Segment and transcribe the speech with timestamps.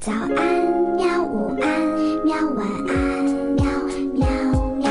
[0.00, 0.32] 早安，
[0.96, 1.22] 喵！
[1.22, 1.78] 午安，
[2.24, 2.34] 喵！
[2.54, 3.66] 晚安，喵
[4.14, 4.26] 喵
[4.78, 4.88] 喵。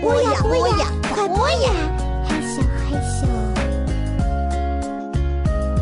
[0.00, 1.72] 播呀播呀，快播呀！
[2.24, 3.26] 害羞害羞。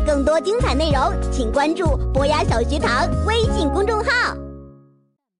[0.03, 4.35] 更多精彩内容，请关注博雅小学堂微信公众号。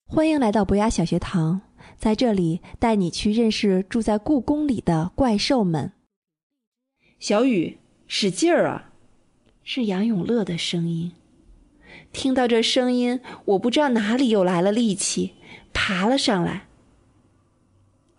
[0.06, 1.62] 欢迎来到博雅小学堂，
[1.98, 5.94] 在这里带你去认识住在故宫里的怪兽们。
[7.18, 8.92] 小雨，使劲儿啊！
[9.64, 11.12] 是杨永乐的声音。
[12.12, 15.34] 听到这声音，我不知道哪里又来了力气，
[15.74, 16.68] 爬了上来。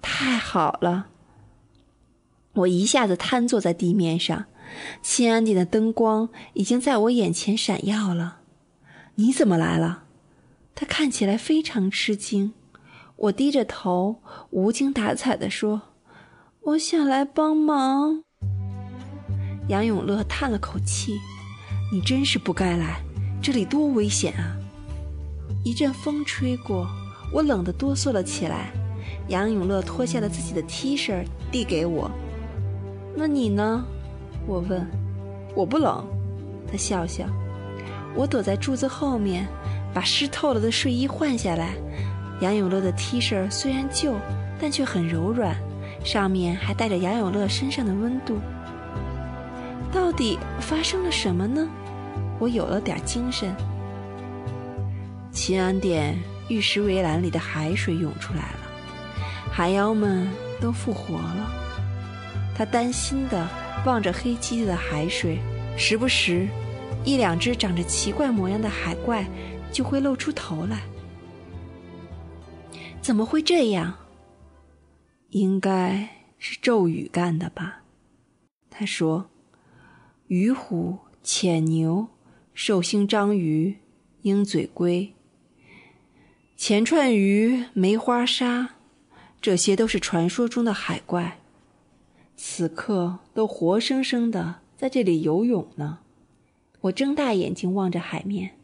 [0.02, 1.08] 太好了！
[2.52, 4.46] 我一下子瘫坐在地面上，
[5.02, 8.40] 新安殿的灯光已经在我眼前闪耀了。
[9.16, 10.04] 你怎么来了？
[10.74, 12.52] 他看起来非常吃惊。
[13.16, 15.80] 我低着头，无精打采地说
[16.60, 18.22] ：“我想来帮忙。”
[19.68, 21.14] 杨永乐叹了口气
[21.90, 23.02] ：“你真是不该来。”
[23.46, 24.56] 这里多危险啊！
[25.62, 26.84] 一阵风吹过，
[27.32, 28.72] 我冷得哆嗦了起来。
[29.28, 32.10] 杨永乐脱下了自己的 T 恤，递给我。
[33.14, 33.84] 那你呢？
[34.48, 34.84] 我问。
[35.54, 36.04] 我不冷。
[36.68, 37.24] 他笑笑。
[38.16, 39.46] 我躲在柱子后面，
[39.94, 41.76] 把湿透了的睡衣换下来。
[42.40, 44.16] 杨永乐的 T 恤虽然旧，
[44.60, 45.54] 但却很柔软，
[46.02, 48.40] 上面还带着杨永乐身上的温度。
[49.92, 51.68] 到底发生了什么呢？
[52.38, 53.54] 我有了点精神。
[55.30, 58.60] 秦安殿玉石围栏里的海水涌出来了，
[59.52, 60.28] 海妖们
[60.60, 61.52] 都复活了。
[62.56, 63.46] 他担心的
[63.84, 65.38] 望着黑漆漆的海水，
[65.76, 66.48] 时不时，
[67.04, 69.26] 一两只长着奇怪模样的海怪
[69.70, 70.80] 就会露出头来。
[73.02, 73.94] 怎么会这样？
[75.30, 77.82] 应该是咒语干的吧？
[78.70, 79.28] 他说
[80.28, 82.08] ：“鱼虎浅牛。”
[82.58, 83.76] 寿星章鱼、
[84.22, 85.12] 鹰嘴龟、
[86.56, 88.70] 钱串鱼、梅花鲨，
[89.42, 91.38] 这些都是传说中的海怪，
[92.34, 95.98] 此刻都活生生的在这里游泳呢。
[96.80, 98.56] 我睁大眼睛望着海面，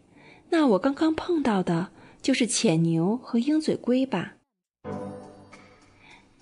[0.48, 1.90] 那我刚刚碰到的
[2.22, 4.32] 就是浅牛和鹰嘴龟吧？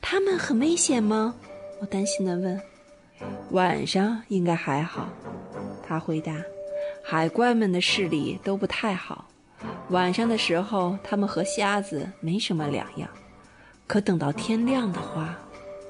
[0.00, 1.34] 他们很危险吗？
[1.80, 2.60] 我担心的问。
[3.50, 5.08] 晚上应该还好，
[5.82, 6.32] 他回答。
[7.10, 9.24] 海怪们的视力都不太好，
[9.88, 13.10] 晚上的时候他们和瞎子没什么两样。
[13.88, 15.36] 可等到天亮的话，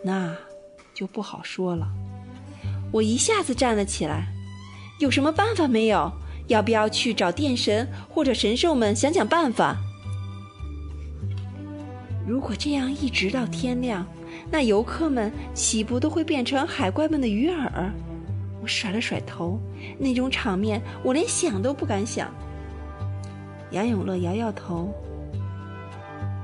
[0.02, 0.34] 那
[0.94, 1.86] 就不好说了。
[2.90, 4.28] 我一下子站了起来，
[4.98, 6.10] 有什么办法没有？
[6.46, 9.76] 要不要去找电神或者神兽们想想办法？
[12.26, 14.06] 如果这样一直到天亮，
[14.50, 17.90] 那游客们岂不都会变成海怪们的鱼饵？
[18.62, 19.58] 我甩了甩头，
[19.98, 22.30] 那种场面我连想都不敢想。
[23.70, 24.92] 杨永乐摇摇头，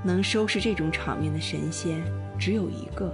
[0.05, 2.03] 能收拾这种场面的神仙
[2.39, 3.13] 只有一个，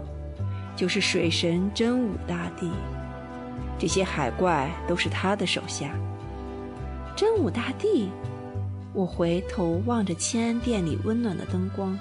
[0.77, 2.71] 就是水神真武大帝。
[3.79, 5.95] 这些海怪都是他的手下。
[7.17, 8.09] 真武大帝，
[8.93, 11.99] 我回头望着千安殿里温暖的灯光，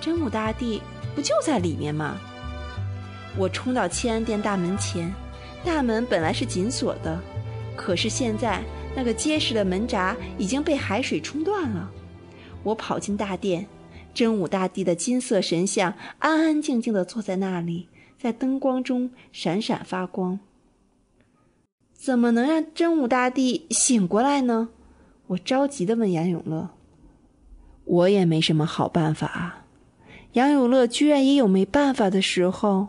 [0.00, 0.80] 真武大帝
[1.14, 2.16] 不就在里面吗？
[3.36, 5.12] 我冲到千安殿大门前。
[5.64, 7.20] 大门本来是紧锁的，
[7.74, 8.62] 可是现在
[8.94, 11.90] 那个结实的门闸已经被海水冲断了。
[12.62, 13.66] 我跑进大殿，
[14.12, 17.88] 真武大帝的金色神像安安静静地坐在那里，
[18.18, 20.38] 在灯光中闪闪发光。
[21.92, 24.68] 怎么能让真武大帝醒过来呢？
[25.28, 26.70] 我着急地问杨永乐。
[27.84, 29.64] 我也没什么好办法。
[30.32, 32.88] 杨永乐居然也有没办法的时候。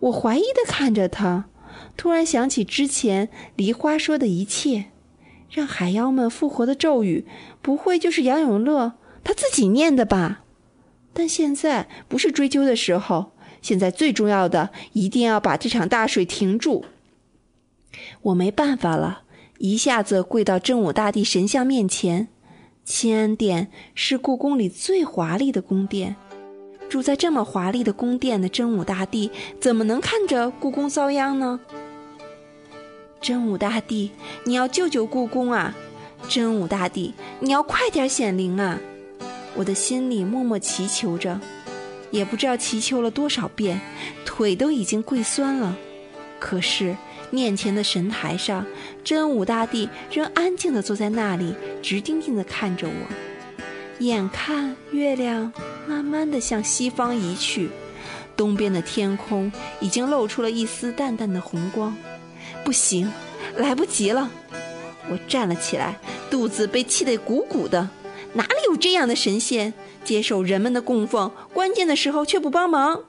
[0.00, 1.46] 我怀疑地看着他。
[1.96, 4.86] 突然想起之前梨花说的一切，
[5.50, 7.26] 让海妖们复活的咒语，
[7.60, 10.44] 不会就是杨永乐他自己念的吧？
[11.12, 16.84] 但现在不是追究的时候，现在最重要的一定要把这场大水停住。
[18.22, 19.22] 我没办法了，
[19.58, 22.28] 一下子跪到真武大帝神像面前。
[22.84, 26.16] 清安殿是故宫里最华丽的宫殿。
[26.88, 29.30] 住在这么华丽的宫殿的真武大帝，
[29.60, 31.60] 怎么能看着故宫遭殃呢？
[33.20, 34.10] 真武大帝，
[34.44, 35.74] 你要救救故宫啊！
[36.28, 38.78] 真武大帝，你要快点显灵啊！
[39.54, 41.40] 我的心里默默祈求着，
[42.10, 43.80] 也不知道祈求了多少遍，
[44.24, 45.76] 腿都已经跪酸了。
[46.38, 46.96] 可是
[47.30, 48.66] 面前的神台上，
[49.04, 54.04] 真武大帝仍安静地坐在那里，直盯盯地看着我。
[54.04, 55.52] 眼看月亮
[55.86, 57.70] 慢慢的向西方移去，
[58.36, 59.50] 东边的天空
[59.80, 61.96] 已经露出了一丝淡淡的红光。
[62.64, 63.12] 不行，
[63.56, 64.30] 来不及了！
[65.10, 65.98] 我站了起来，
[66.30, 67.90] 肚子被气得鼓鼓的。
[68.34, 69.74] 哪里有这样的神仙
[70.04, 73.04] 接受人们的供奉，关键的时候却不帮忙？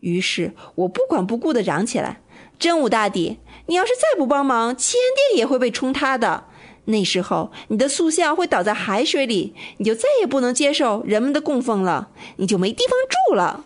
[0.00, 2.20] 于是我不管不顾地嚷起来
[2.58, 6.44] ：“真武大帝，你要是再不帮忙，千殿也会被冲塌的。
[6.88, 13.64] 那时候你的塑像会倒在海水里，你就再也不能接受人们的供奉了，你就没地方住了。”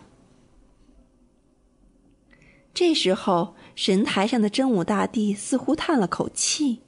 [2.73, 6.79] 这时候，神台上的真武大帝似乎叹了口气。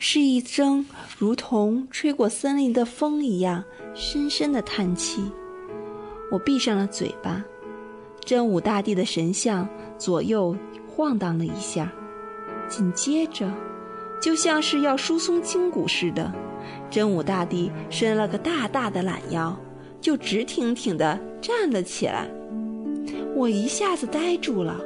[0.00, 0.86] 是一声
[1.18, 3.64] 如同吹过森林的风一样
[3.94, 5.20] 深深的叹气。
[6.30, 7.44] 我闭上了嘴巴。
[8.24, 9.68] 真武大帝的神像
[9.98, 10.56] 左右
[10.86, 11.92] 晃荡了一下，
[12.68, 13.50] 紧接着，
[14.20, 16.32] 就像是要疏松筋骨似的，
[16.90, 19.56] 真武大帝伸了个大大的懒腰，
[20.00, 22.28] 就直挺挺地站了起来。
[23.34, 24.80] 我一下子呆住了，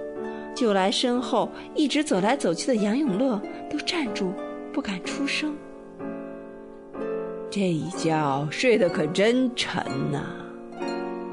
[0.55, 3.41] 就来身后一直走来走去的杨永乐
[3.71, 4.33] 都站住。
[4.73, 5.55] 不敢出声。
[7.51, 10.25] 这一觉睡得可真沉呐，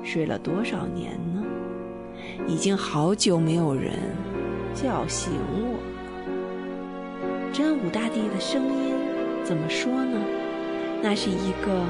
[0.03, 1.41] 睡了多少年呢？
[2.45, 3.93] 已经好久没有人
[4.75, 5.79] 叫醒我。
[7.59, 8.95] 真武大帝的声音
[9.43, 10.17] 怎么说呢？
[11.03, 11.85] 那是一个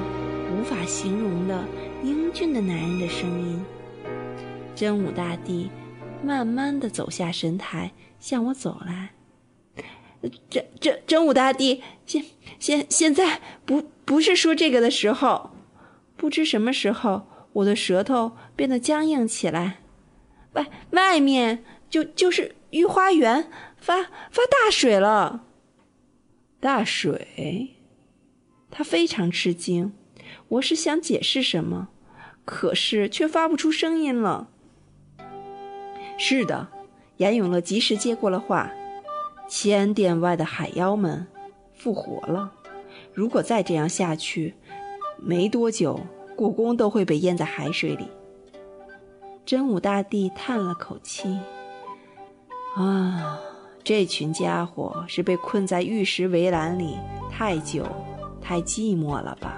[0.51, 1.63] 无法形容的
[2.03, 3.63] 英俊的男人的声音。
[4.73, 5.69] 真武大帝
[6.23, 9.11] 慢慢的走下神台，向我走来。
[10.49, 12.25] 真真真武大帝，现
[12.57, 15.51] 现现在不不是说这个的时候。
[16.17, 19.81] 不知什么时候，我的舌头变得僵硬起来。
[20.53, 24.01] 外外面就就是御花园发
[24.31, 25.43] 发大水了。
[26.59, 27.75] 大水？
[28.69, 29.93] 他非常吃惊。
[30.49, 31.87] 我是想解释什么，
[32.43, 34.49] 可是却发不出声音了。
[36.17, 36.67] 是的，
[37.17, 38.71] 严永乐及时接过了话。
[39.47, 41.25] 千殿外的海妖们
[41.73, 42.53] 复活了。
[43.13, 44.53] 如果再这样下去，
[45.17, 46.01] 没多久，
[46.35, 48.07] 故宫都会被淹在海水里。
[49.45, 51.39] 真武大帝叹了口气
[52.75, 53.39] ：“啊，
[53.83, 56.97] 这群家伙是被困在玉石围栏里
[57.31, 57.85] 太久、
[58.41, 59.57] 太寂寞了吧？”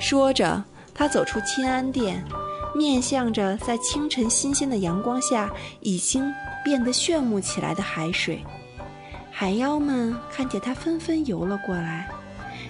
[0.00, 0.62] 说着，
[0.94, 2.24] 他走出清安殿，
[2.74, 5.50] 面向着在清晨新鲜的阳光下
[5.80, 6.24] 已经
[6.64, 8.42] 变得炫目起来的海水。
[9.30, 12.08] 海妖们看见他，纷纷游了过来。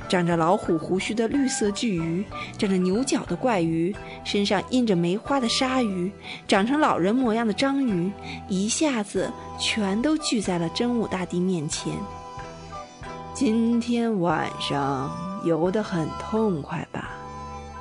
[0.08, 2.24] 长着老虎胡须的绿色巨鱼，
[2.58, 3.94] 长着牛角的怪鱼，
[4.24, 6.12] 身上印着梅花的鲨鱼，
[6.46, 8.12] 长成老人模样的章鱼，
[8.48, 11.94] 一下子全都聚在了真武大帝面前。
[13.32, 15.10] 今天晚上
[15.44, 17.10] 游得很痛快吧？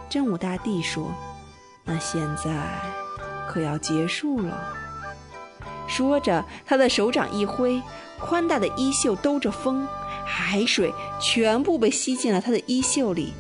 [0.10, 1.12] 真武大帝说
[1.84, 2.52] ：“那现在
[3.48, 4.58] 可要结束了。”
[5.88, 7.82] 说着，他的手掌一挥。
[8.24, 9.88] 宽大的衣袖兜着风，
[10.26, 13.34] 海水全部被吸进了他的衣袖里，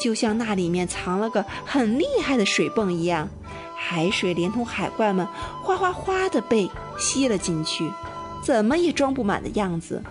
[0.00, 3.28] 就像那里面藏了个很厉害的水泵一样。
[3.76, 5.26] 海水连同海怪们
[5.62, 7.90] 哗哗哗地被吸了进去，
[8.42, 10.02] 怎么也装不满的样子。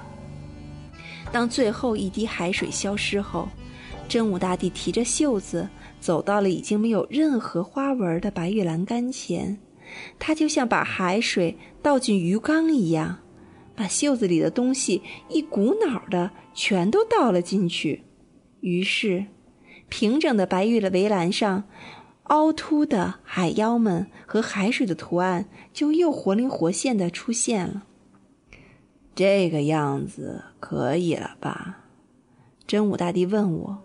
[1.32, 3.50] 当最后一滴海水消失后，
[4.08, 5.68] 真武大帝提着袖子
[6.00, 9.58] 走到了已经没有任何花纹的白玉栏杆前，
[10.20, 13.18] 他就像把海水倒进鱼缸一样。
[13.76, 18.04] 把袖子里的东西一股脑的全都倒了进去，
[18.62, 19.26] 于是，
[19.90, 21.64] 平整的白玉的围栏上，
[22.24, 27.84] 凹凸的海妖们和海水的图案就又活灵活现的出现了。
[29.16, 31.86] 这个样子可以了吧？
[32.66, 33.84] 真武大帝问我。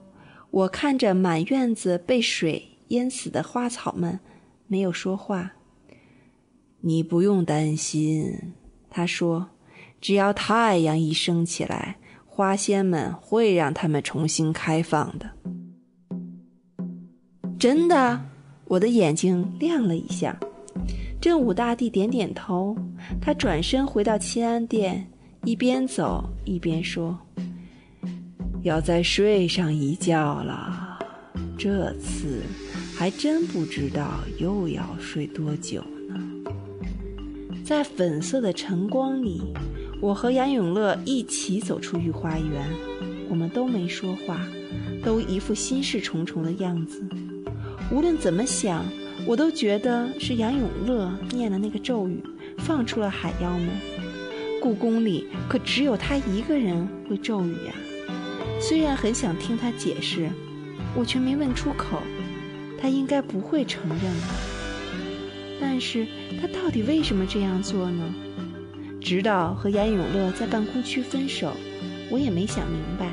[0.51, 4.21] 我看着满院子被水淹死的花草们，
[4.67, 5.53] 没有说话。
[6.81, 8.55] 你不用担心，
[8.89, 9.51] 他说。
[10.01, 15.29] 只要太阳一升起来，花仙们会让它们重新开放的。
[17.59, 18.21] 真的，
[18.67, 20.39] 我的眼睛亮了一下。
[21.21, 22.77] 真武大帝点点头，
[23.21, 25.05] 他转身回到清安殿，
[25.43, 27.19] 一边走一边说
[28.63, 30.97] ：“要再睡上一觉了，
[31.59, 32.45] 这次
[32.97, 36.53] 还真不知道又要睡多久呢。”
[37.67, 39.53] 在粉色的晨光里。
[40.01, 42.65] 我和杨永乐一起走出御花园，
[43.29, 44.47] 我们都没说话，
[45.03, 47.03] 都一副心事重重的样子。
[47.91, 48.85] 无论怎么想，
[49.27, 52.23] 我都觉得是杨永乐念了那个咒语，
[52.59, 53.69] 放出了海妖们。
[54.61, 57.75] 故宫里可只有他一个人会咒语呀。
[58.61, 60.31] 虽然很想听他解释，
[60.95, 62.01] 我却没问出口。
[62.81, 64.29] 他应该不会承认的。
[65.61, 66.07] 但是
[66.41, 68.15] 他到底为什么这样做呢？
[69.09, 71.55] 直到和严永乐在办公区分手，
[72.11, 73.07] 我也没想明白。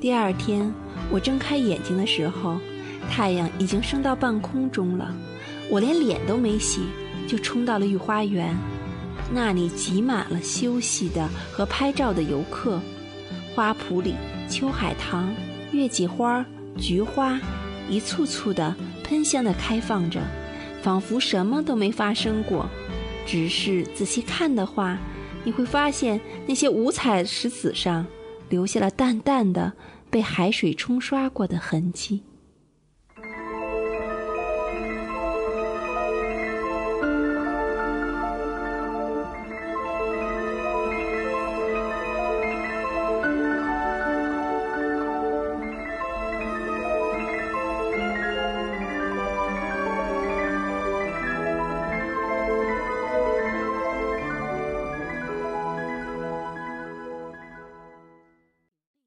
[0.00, 0.74] 第二天，
[1.08, 2.58] 我睁开眼睛的时候，
[3.08, 5.14] 太阳已经升到半空中了。
[5.70, 6.80] 我连脸都没洗，
[7.28, 8.58] 就冲到了御花园。
[9.32, 12.80] 那里挤满了休息的和拍照的游客。
[13.54, 14.16] 花圃里，
[14.50, 15.32] 秋海棠、
[15.70, 16.44] 月季花、
[16.76, 17.40] 菊花，
[17.88, 18.74] 一簇簇的
[19.04, 20.20] 喷香的开放着，
[20.82, 22.68] 仿佛什么都没发生过。
[23.26, 24.98] 只是仔细看的话，
[25.44, 28.06] 你会发现那些五彩石子上
[28.48, 29.72] 留下了淡淡的
[30.10, 32.22] 被海水冲刷过的痕迹。